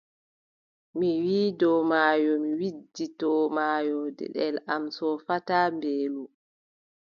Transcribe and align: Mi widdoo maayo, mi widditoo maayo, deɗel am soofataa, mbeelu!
Mi 0.97 1.09
widdoo 1.25 1.79
maayo, 1.89 2.31
mi 2.43 2.51
widditoo 2.59 3.43
maayo, 3.55 3.97
deɗel 4.17 4.55
am 4.73 4.83
soofataa, 4.97 5.67
mbeelu! 5.75 6.23